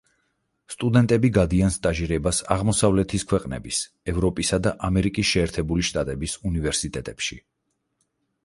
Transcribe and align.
სტუდენტები 0.75 1.29
გადიან 1.35 1.73
სტაჟირებას 1.75 2.39
აღმოსავლეთის 2.55 3.27
ქვეყნების, 3.33 3.83
ევროპისა 4.15 4.59
და 4.69 4.75
ამერიკის 4.89 5.31
შეერთებული 5.35 5.89
შტატების 5.91 6.37
უნივერსიტეტებში. 6.53 7.43